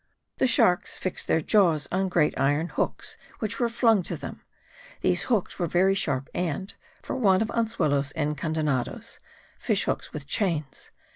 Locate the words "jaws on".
1.41-2.09